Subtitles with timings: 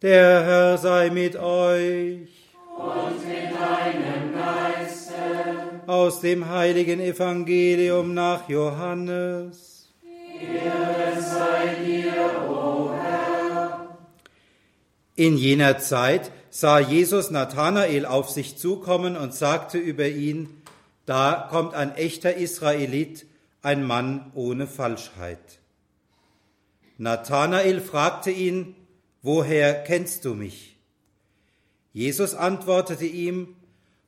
[0.00, 2.28] Der Herr sei mit euch.
[2.76, 5.82] Und mit deinem Geiste.
[5.88, 9.88] Aus dem heiligen Evangelium nach Johannes.
[10.40, 12.12] Ehre sei dir,
[12.48, 13.98] o Herr.
[15.16, 20.62] In jener Zeit sah Jesus Nathanael auf sich zukommen und sagte über ihn,
[21.06, 23.26] da kommt ein echter Israelit,
[23.62, 25.58] ein Mann ohne Falschheit.
[26.98, 28.76] Nathanael fragte ihn,
[29.22, 30.76] woher kennst du mich?
[31.92, 33.56] Jesus antwortete ihm,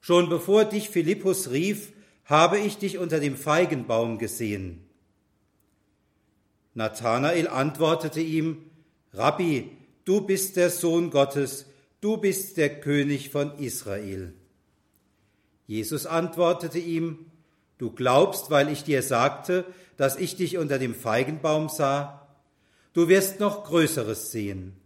[0.01, 1.93] schon bevor dich Philippus rief,
[2.25, 4.81] habe ich dich unter dem Feigenbaum gesehen.
[6.75, 8.71] Nathanael antwortete ihm,
[9.13, 9.71] Rabbi,
[10.05, 11.67] du bist der Sohn Gottes,
[12.01, 14.33] du bist der König von Israel.
[15.67, 17.31] Jesus antwortete ihm,
[17.81, 19.65] Du glaubst, weil ich dir sagte,
[19.97, 22.29] dass ich dich unter dem Feigenbaum sah?
[22.93, 24.77] Du wirst noch Größeres sehen.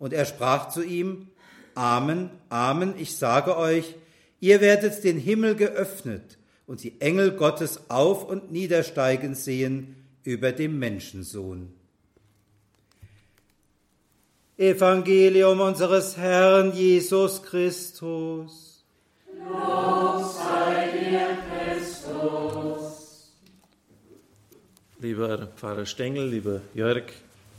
[0.00, 1.28] Und er sprach zu ihm,
[1.76, 3.94] Amen, Amen, ich sage euch,
[4.40, 10.78] ihr werdet den Himmel geöffnet und die Engel Gottes auf und niedersteigen sehen über dem
[10.78, 11.72] Menschensohn.
[14.56, 18.82] Evangelium unseres Herrn Jesus Christus.
[19.38, 23.32] Lob sei dir, Christus.
[24.98, 27.04] Lieber Pfarrer Stengel, lieber Jörg,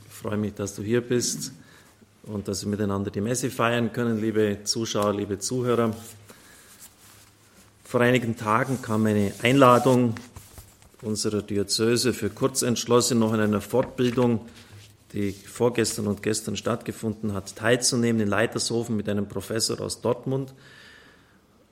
[0.07, 1.53] ich freue mich, dass du hier bist
[2.23, 5.95] und dass wir miteinander die Messe feiern können, liebe Zuschauer, liebe Zuhörer.
[7.83, 10.15] Vor einigen Tagen kam eine Einladung
[11.01, 14.47] unserer Diözese für Kurzentschlossene noch in einer Fortbildung,
[15.13, 20.53] die vorgestern und gestern stattgefunden hat, teilzunehmen in Leitershofen mit einem Professor aus Dortmund.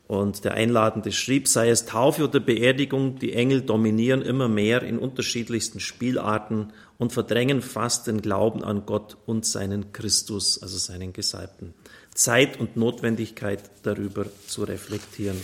[0.09, 4.97] Und der Einladende schrieb, sei es Taufe oder Beerdigung, die Engel dominieren immer mehr in
[4.97, 11.75] unterschiedlichsten Spielarten und verdrängen fast den Glauben an Gott und seinen Christus, also seinen Gesalbten.
[12.15, 15.39] Zeit und Notwendigkeit darüber zu reflektieren.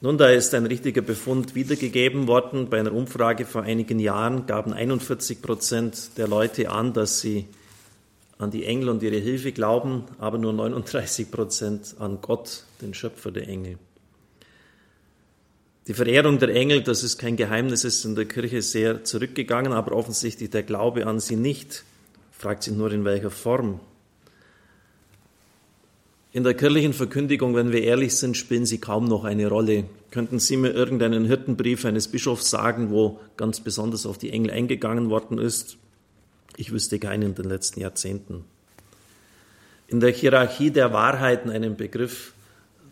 [0.00, 2.70] Nun, da ist ein richtiger Befund wiedergegeben worden.
[2.70, 7.44] Bei einer Umfrage vor einigen Jahren gaben 41 Prozent der Leute an, dass sie
[8.38, 13.32] an die Engel und ihre Hilfe glauben, aber nur 39 Prozent an Gott, den Schöpfer
[13.32, 13.78] der Engel.
[15.88, 19.92] Die Verehrung der Engel, das ist kein Geheimnis, ist in der Kirche sehr zurückgegangen, aber
[19.92, 21.84] offensichtlich der Glaube an sie nicht.
[22.30, 23.80] Fragt sich nur in welcher Form.
[26.30, 29.84] In der kirchlichen Verkündigung, wenn wir ehrlich sind, spielen sie kaum noch eine Rolle.
[30.10, 35.08] Könnten Sie mir irgendeinen Hirtenbrief eines Bischofs sagen, wo ganz besonders auf die Engel eingegangen
[35.08, 35.78] worden ist?
[36.60, 38.44] Ich wüsste keinen in den letzten Jahrzehnten.
[39.86, 42.32] In der Hierarchie der Wahrheiten, einem Begriff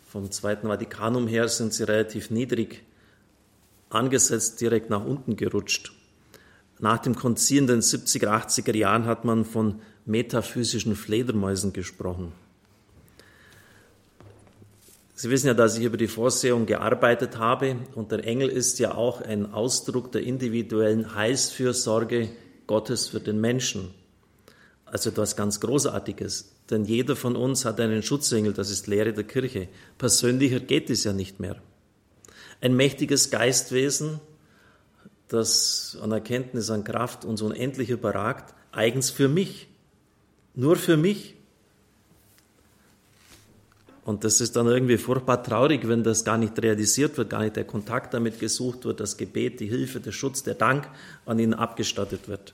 [0.09, 2.85] vom Zweiten Vatikanum her, sind sie relativ niedrig
[3.89, 5.91] angesetzt, direkt nach unten gerutscht.
[6.79, 12.31] Nach dem Konzil in den 70er, 80er Jahren hat man von metaphysischen Fledermäusen gesprochen.
[15.13, 18.95] Sie wissen ja, dass ich über die Vorsehung gearbeitet habe und der Engel ist ja
[18.95, 22.29] auch ein Ausdruck der individuellen Heilsfürsorge
[22.67, 23.93] Gottes für den Menschen.
[24.85, 26.51] Also etwas ganz Großartiges.
[26.69, 29.69] Denn jeder von uns hat einen Schutzengel, das ist Lehre der Kirche.
[29.97, 31.55] Persönlicher geht es ja nicht mehr.
[32.59, 34.19] Ein mächtiges Geistwesen,
[35.27, 39.67] das an Erkenntnis, an Kraft uns unendlich überragt, eigens für mich.
[40.55, 41.36] Nur für mich.
[44.07, 47.57] Und das ist dann irgendwie furchtbar traurig, wenn das gar nicht realisiert wird, gar nicht
[47.57, 50.87] der Kontakt damit gesucht wird, das Gebet, die Hilfe, der Schutz, der Dank
[51.25, 52.53] an ihnen abgestattet wird.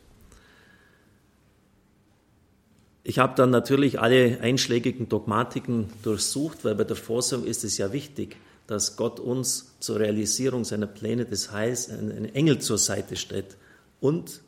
[3.04, 7.94] Ich habe dann natürlich alle einschlägigen Dogmatiken durchsucht, weil bei der Vorsehung ist es ja
[7.94, 13.58] wichtig, dass Gott uns zur Realisierung seiner Pläne des Heils einen Engel zur Seite stellt.
[14.00, 14.42] Und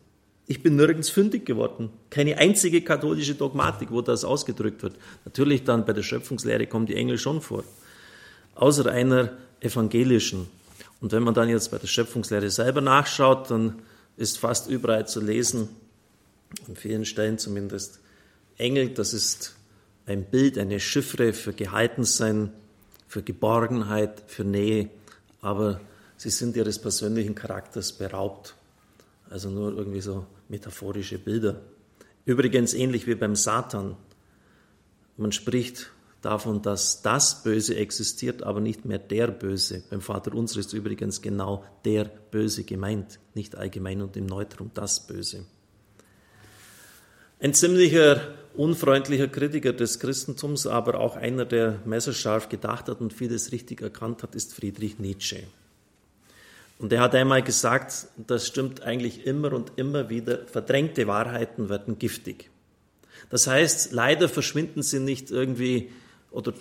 [0.48, 1.90] ich bin nirgends fündig geworden.
[2.10, 4.96] Keine einzige katholische Dogmatik, wo das ausgedrückt wird.
[5.26, 7.64] Natürlich dann bei der Schöpfungslehre kommen die Engel schon vor.
[8.54, 10.48] Außer einer evangelischen.
[11.02, 13.82] Und wenn man dann jetzt bei der Schöpfungslehre selber nachschaut, dann
[14.18, 15.70] ist fast überall zu lesen,
[16.68, 18.00] an vielen Stellen zumindest,
[18.58, 19.56] Engel, das ist
[20.06, 22.52] ein Bild, eine Chiffre für Gehaltensein,
[23.08, 24.90] für Geborgenheit, für Nähe,
[25.42, 25.82] aber
[26.16, 28.56] sie sind ihres persönlichen Charakters beraubt.
[29.30, 31.62] Also nur irgendwie so metaphorische Bilder.
[32.26, 33.96] Übrigens ähnlich wie beim Satan.
[35.18, 35.92] Man spricht
[36.22, 39.84] davon, dass das Böse existiert, aber nicht mehr der Böse.
[39.90, 45.06] Beim Vater unser ist übrigens genau der Böse gemeint, nicht allgemein und im Neutrum das
[45.06, 45.46] Böse.
[47.40, 48.22] Ein ziemlicher
[48.56, 54.24] unfreundlicher Kritiker des Christentums, aber auch einer, der messerscharf gedacht hat und vieles richtig erkannt
[54.24, 55.44] hat, ist Friedrich Nietzsche.
[56.78, 61.98] Und er hat einmal gesagt, das stimmt eigentlich immer und immer wieder, verdrängte Wahrheiten werden
[61.98, 62.50] giftig.
[63.30, 65.92] Das heißt, leider verschwinden sie nicht irgendwie
[66.32, 66.54] oder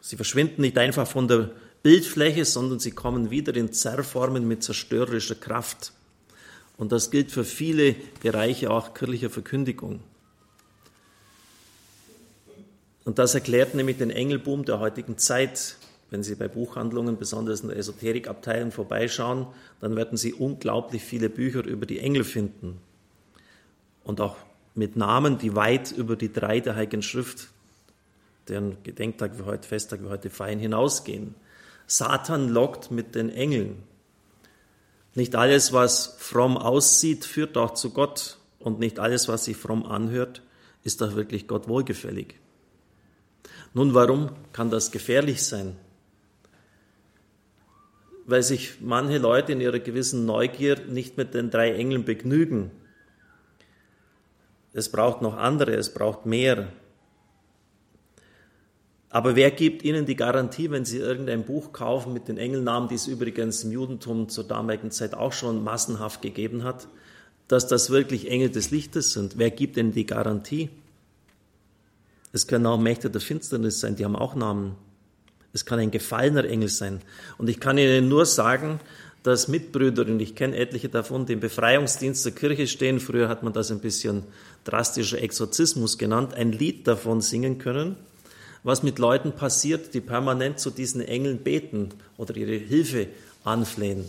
[0.00, 1.50] sie verschwinden nicht einfach von der
[1.82, 5.92] Bildfläche, sondern sie kommen wieder in Zerrformen mit zerstörerischer Kraft.
[6.76, 10.00] Und das gilt für viele Bereiche auch kirchlicher Verkündigung.
[13.04, 15.76] Und das erklärt nämlich den Engelboom der heutigen Zeit.
[16.10, 19.46] Wenn Sie bei Buchhandlungen, besonders in der Esoterikabteilung, vorbeischauen,
[19.80, 22.80] dann werden Sie unglaublich viele Bücher über die Engel finden.
[24.02, 24.36] Und auch
[24.74, 27.48] mit Namen, die weit über die drei der Heiligen Schrift,
[28.48, 31.36] deren Gedenktag wir heute, Festtag wir heute feiern, hinausgehen.
[31.86, 33.82] Satan lockt mit den Engeln.
[35.14, 38.38] Nicht alles, was fromm aussieht, führt auch zu Gott.
[38.58, 40.42] Und nicht alles, was sich fromm anhört,
[40.82, 42.34] ist auch wirklich Gott wohlgefällig.
[43.74, 45.76] Nun, warum kann das gefährlich sein?
[48.30, 52.70] Weil sich manche Leute in ihrer gewissen Neugier nicht mit den drei Engeln begnügen.
[54.72, 56.68] Es braucht noch andere, es braucht mehr.
[59.08, 62.94] Aber wer gibt Ihnen die Garantie, wenn Sie irgendein Buch kaufen mit den Engelnamen, die
[62.94, 66.86] es übrigens im Judentum zur damaligen Zeit auch schon massenhaft gegeben hat,
[67.48, 69.38] dass das wirklich Engel des Lichtes sind?
[69.38, 70.70] Wer gibt Ihnen die Garantie?
[72.32, 74.76] Es können auch Mächte der Finsternis sein, die haben auch Namen.
[75.52, 77.00] Es kann ein gefallener Engel sein.
[77.38, 78.80] Und ich kann Ihnen nur sagen,
[79.22, 83.42] dass Mitbrüder, und ich kenne etliche davon, die im Befreiungsdienst der Kirche stehen, früher hat
[83.42, 84.22] man das ein bisschen
[84.64, 87.96] drastischer Exorzismus genannt, ein Lied davon singen können,
[88.62, 93.08] was mit Leuten passiert, die permanent zu diesen Engeln beten oder ihre Hilfe
[93.44, 94.04] anflehen.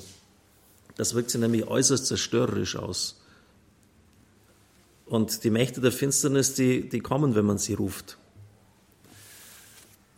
[0.95, 3.21] Das wirkt sich nämlich äußerst zerstörerisch aus.
[5.05, 8.17] Und die Mächte der Finsternis, die, die kommen, wenn man sie ruft.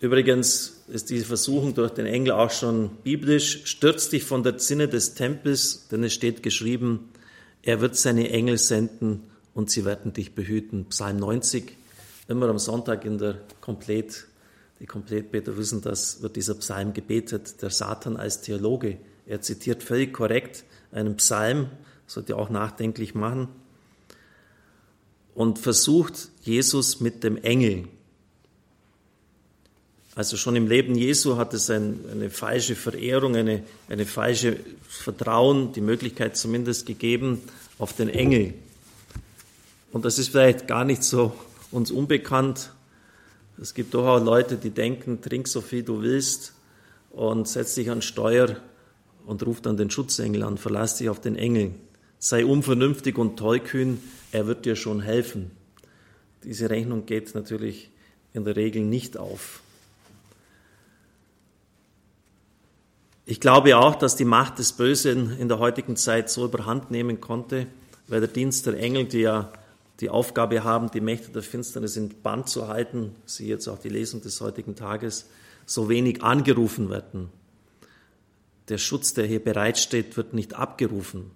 [0.03, 3.61] Übrigens ist diese Versuchung durch den Engel auch schon biblisch.
[3.63, 7.09] Stürz dich von der Zinne des Tempels, denn es steht geschrieben,
[7.61, 9.23] er wird seine Engel senden
[9.53, 10.87] und sie werden dich behüten.
[10.89, 11.77] Psalm 90,
[12.27, 14.25] immer am Sonntag in der Komplett,
[14.81, 18.97] die Komplettbeter wissen das, wird dieser Psalm gebetet, der Satan als Theologe.
[19.25, 21.67] Er zitiert völlig korrekt einen Psalm,
[22.07, 23.47] sollte auch nachdenklich machen
[25.33, 27.87] und versucht Jesus mit dem Engel.
[30.15, 34.57] Also schon im Leben Jesu hat es ein, eine falsche Verehrung, eine, eine falsche
[34.87, 37.41] Vertrauen, die Möglichkeit zumindest gegeben
[37.79, 38.53] auf den Engel.
[39.91, 41.33] Und das ist vielleicht gar nicht so
[41.71, 42.71] uns unbekannt.
[43.59, 46.53] Es gibt doch auch Leute, die denken, trink so viel du willst
[47.09, 48.57] und setz dich an Steuer
[49.25, 51.71] und ruf dann den Schutzengel an, verlass dich auf den Engel.
[52.19, 53.99] Sei unvernünftig und tollkühn,
[54.31, 55.51] er wird dir schon helfen.
[56.43, 57.89] Diese Rechnung geht natürlich
[58.33, 59.62] in der Regel nicht auf.
[63.25, 67.21] Ich glaube auch, dass die Macht des Bösen in der heutigen Zeit so überhand nehmen
[67.21, 67.67] konnte,
[68.07, 69.53] weil der Dienst der Engel, die ja
[70.01, 73.89] die Aufgabe haben, die Mächte der Finsternis in Band zu halten, sie jetzt auch die
[73.89, 75.29] Lesung des heutigen Tages,
[75.65, 77.29] so wenig angerufen werden.
[78.67, 81.31] Der Schutz, der hier bereitsteht, wird nicht abgerufen.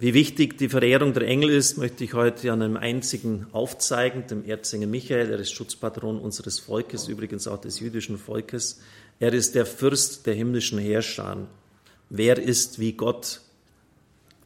[0.00, 4.44] Wie wichtig die Verehrung der Engel ist, möchte ich heute an einem einzigen aufzeigen, dem
[4.44, 5.28] Erzengel Michael.
[5.28, 8.78] Er ist Schutzpatron unseres Volkes, übrigens auch des jüdischen Volkes.
[9.18, 11.48] Er ist der Fürst der himmlischen Herrscher.
[12.10, 13.40] Wer ist wie Gott?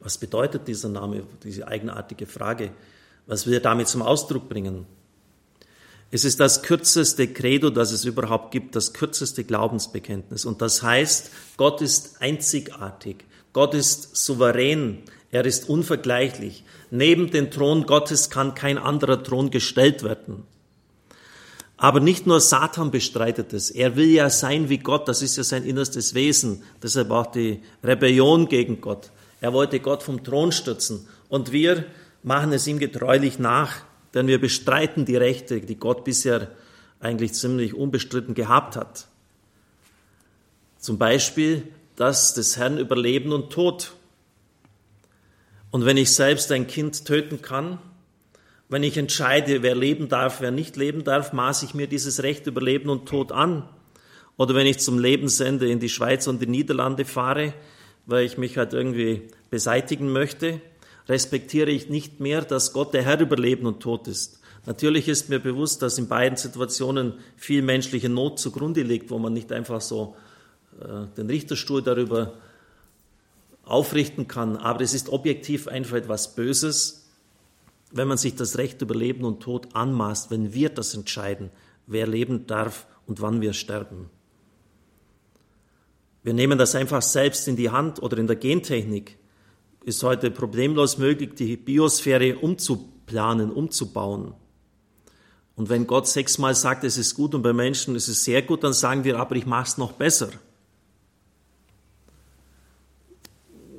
[0.00, 2.70] Was bedeutet dieser Name, diese eigenartige Frage?
[3.26, 4.86] Was will er damit zum Ausdruck bringen?
[6.10, 10.46] Es ist das kürzeste Credo, das es überhaupt gibt, das kürzeste Glaubensbekenntnis.
[10.46, 13.26] Und das heißt, Gott ist einzigartig.
[13.52, 15.02] Gott ist souverän.
[15.32, 16.62] Er ist unvergleichlich.
[16.90, 20.44] Neben den Thron Gottes kann kein anderer Thron gestellt werden.
[21.78, 23.70] Aber nicht nur Satan bestreitet es.
[23.70, 25.08] Er will ja sein wie Gott.
[25.08, 26.62] Das ist ja sein innerstes Wesen.
[26.80, 29.10] Deshalb auch die Rebellion gegen Gott.
[29.40, 31.08] Er wollte Gott vom Thron stürzen.
[31.28, 31.86] Und wir
[32.22, 33.78] machen es ihm getreulich nach,
[34.14, 36.52] denn wir bestreiten die Rechte, die Gott bisher
[37.00, 39.08] eigentlich ziemlich unbestritten gehabt hat.
[40.78, 43.94] Zum Beispiel das des Herrn über Leben und Tod.
[45.72, 47.78] Und wenn ich selbst ein Kind töten kann,
[48.68, 52.46] wenn ich entscheide, wer leben darf, wer nicht leben darf, maße ich mir dieses Recht
[52.46, 53.66] über Leben und Tod an.
[54.36, 57.54] Oder wenn ich zum Lebensende in die Schweiz und die Niederlande fahre,
[58.04, 60.60] weil ich mich halt irgendwie beseitigen möchte,
[61.08, 64.40] respektiere ich nicht mehr, dass Gott der Herr über Leben und Tod ist.
[64.66, 69.32] Natürlich ist mir bewusst, dass in beiden Situationen viel menschliche Not zugrunde liegt, wo man
[69.32, 70.16] nicht einfach so
[70.80, 72.34] äh, den Richterstuhl darüber
[73.64, 74.56] aufrichten kann.
[74.56, 77.08] Aber es ist objektiv einfach etwas Böses,
[77.90, 81.50] wenn man sich das Recht über Leben und Tod anmaßt, wenn wir das entscheiden,
[81.86, 84.08] wer leben darf und wann wir sterben.
[86.22, 89.18] Wir nehmen das einfach selbst in die Hand oder in der Gentechnik
[89.84, 94.34] ist heute problemlos möglich, die Biosphäre umzu, planen, umzubauen.
[95.56, 98.64] Und wenn Gott sechsmal sagt, es ist gut und bei Menschen ist es sehr gut,
[98.64, 100.30] dann sagen wir, aber ich mache es noch besser.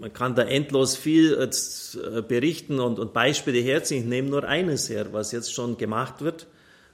[0.03, 4.01] Man kann da endlos viel äh, berichten und, und Beispiele herziehen.
[4.01, 6.45] Ich nehme nur eines her, was jetzt schon gemacht wird,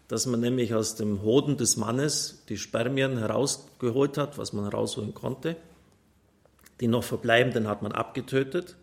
[0.07, 5.15] dass man nämlich aus dem Hoden des Mannes die Spermien herausgeholt hat, was man herausholen
[5.15, 5.55] konnte.
[6.81, 8.75] Die noch verbleibenden hat man abgetötet.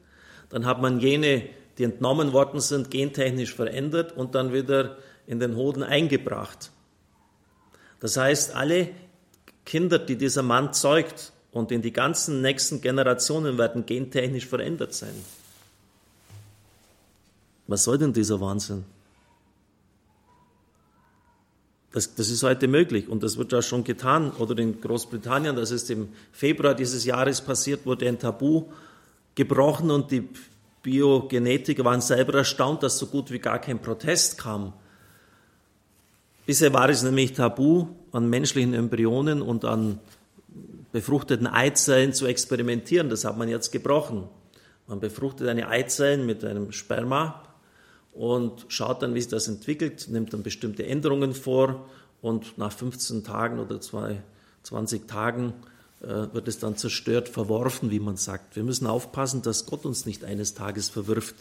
[0.48, 1.44] Dann hat man jene,
[1.78, 4.96] die entnommen worden sind, gentechnisch verändert und dann wieder
[5.28, 6.72] in den Hoden eingebracht.
[8.00, 8.88] Das heißt, alle
[9.64, 15.14] Kinder, die dieser Mann zeugt und in die ganzen nächsten Generationen werden gentechnisch verändert sein.
[17.66, 18.84] Was soll denn dieser Wahnsinn?
[21.92, 24.30] Das, das, ist heute möglich und das wird ja schon getan.
[24.32, 28.64] Oder in Großbritannien, das ist im Februar dieses Jahres passiert, wurde ein Tabu
[29.34, 30.28] gebrochen und die
[30.82, 34.74] Biogenetiker waren selber erstaunt, dass so gut wie gar kein Protest kam
[36.46, 39.98] Bisher war es nämlich tabu, an menschlichen Embryonen und an
[40.92, 43.08] befruchteten Eizellen zu experimentieren.
[43.08, 44.28] Das hat man jetzt gebrochen.
[44.86, 47.42] Man befruchtet eine Eizellen mit einem Sperma
[48.12, 51.88] und schaut dann, wie sich das entwickelt, nimmt dann bestimmte Änderungen vor
[52.22, 55.54] und nach 15 Tagen oder 20 Tagen
[56.00, 58.56] äh, wird es dann zerstört, verworfen, wie man sagt.
[58.56, 61.34] Wir müssen aufpassen, dass Gott uns nicht eines Tages verwirft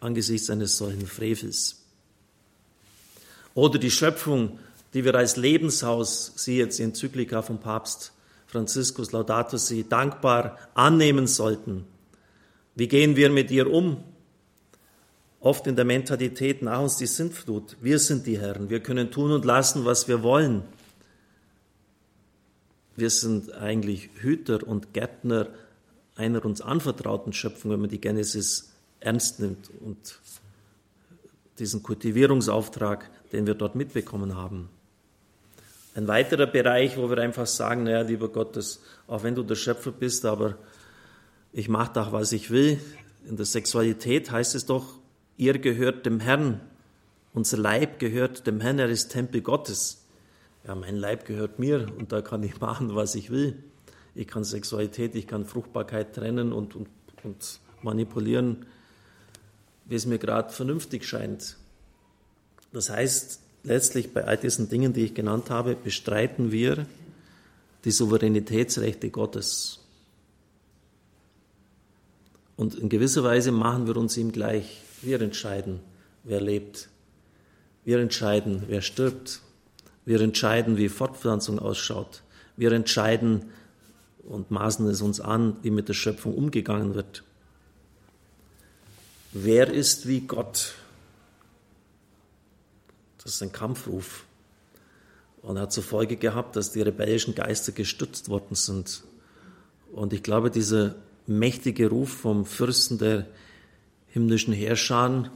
[0.00, 1.76] angesichts eines solchen Frevels.
[3.54, 4.58] Oder die Schöpfung,
[4.94, 8.12] die wir als Lebenshaus, sie jetzt die Enzyklika vom Papst
[8.52, 11.84] Franziskus Laudato Si, dankbar annehmen sollten.
[12.74, 14.04] Wie gehen wir mit ihr um?
[15.40, 17.76] Oft in der Mentalität nach uns die Sintflut.
[17.80, 18.70] Wir sind die Herren.
[18.70, 20.62] Wir können tun und lassen, was wir wollen.
[22.94, 25.48] Wir sind eigentlich Hüter und Gärtner
[26.14, 30.20] einer uns anvertrauten Schöpfung, wenn man die Genesis ernst nimmt und
[31.58, 34.68] diesen Kultivierungsauftrag den wir dort mitbekommen haben.
[35.94, 39.56] Ein weiterer Bereich, wo wir einfach sagen, naja, lieber Gott, das, auch wenn du der
[39.56, 40.56] Schöpfer bist, aber
[41.52, 42.80] ich mache doch, was ich will.
[43.26, 44.98] In der Sexualität heißt es doch,
[45.36, 46.60] ihr gehört dem Herrn.
[47.34, 50.06] Unser Leib gehört dem Herrn, er ist Tempel Gottes.
[50.66, 53.62] Ja, mein Leib gehört mir und da kann ich machen, was ich will.
[54.14, 56.88] Ich kann Sexualität, ich kann Fruchtbarkeit trennen und, und,
[57.22, 58.64] und manipulieren,
[59.84, 61.58] wie es mir gerade vernünftig scheint.
[62.72, 66.86] Das heißt, letztlich bei all diesen Dingen, die ich genannt habe, bestreiten wir
[67.84, 69.80] die Souveränitätsrechte Gottes.
[72.56, 74.82] Und in gewisser Weise machen wir uns ihm gleich.
[75.00, 75.80] Wir entscheiden,
[76.22, 76.88] wer lebt.
[77.84, 79.40] Wir entscheiden, wer stirbt.
[80.04, 82.22] Wir entscheiden, wie Fortpflanzung ausschaut.
[82.56, 83.46] Wir entscheiden
[84.22, 87.24] und maßen es uns an, wie mit der Schöpfung umgegangen wird.
[89.32, 90.74] Wer ist wie Gott?
[93.24, 94.24] Das ist ein Kampfruf.
[95.42, 99.02] Und er hat zur Folge gehabt, dass die rebellischen Geister gestützt worden sind.
[99.92, 100.94] Und ich glaube, dieser
[101.26, 103.26] mächtige Ruf vom Fürsten der
[104.08, 105.30] himmlischen Herrscher,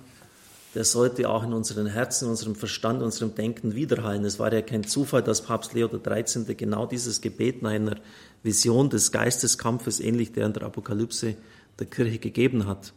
[0.74, 4.24] der sollte auch in unseren Herzen, unserem Verstand, unserem Denken widerhallen.
[4.24, 6.54] Es war ja kein Zufall, dass Papst Leo XIII.
[6.54, 7.96] genau dieses Gebet nach einer
[8.42, 11.36] Vision des Geisteskampfes, ähnlich der in der Apokalypse
[11.78, 12.92] der Kirche gegeben hat.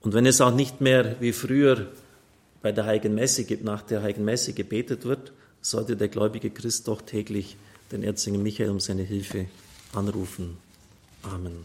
[0.00, 1.86] Und wenn es auch nicht mehr wie früher
[2.64, 7.02] bei der Heiligen Messe, nach der Heiligen Messe gebetet wird, sollte der gläubige Christ doch
[7.02, 7.58] täglich
[7.92, 9.44] den Erzengel Michael um seine Hilfe
[9.92, 10.56] anrufen.
[11.22, 11.62] Amen.